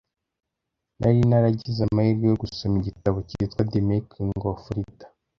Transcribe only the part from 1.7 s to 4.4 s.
amahirwe yo gusoma igitabo kitwa “The making